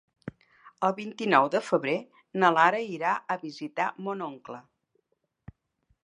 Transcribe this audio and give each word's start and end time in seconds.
El 0.87 0.93
vint-i-nou 0.99 1.49
de 1.55 1.59
febrer 1.65 1.93
na 2.43 2.49
Lara 2.57 2.79
irà 2.93 3.11
a 3.35 3.37
visitar 3.43 3.85
mon 4.07 4.25
oncle. 4.29 4.57